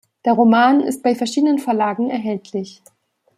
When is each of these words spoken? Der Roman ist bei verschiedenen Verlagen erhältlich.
Der 0.25 0.33
Roman 0.33 0.81
ist 0.81 1.03
bei 1.03 1.13
verschiedenen 1.13 1.59
Verlagen 1.59 2.09
erhältlich. 2.09 2.81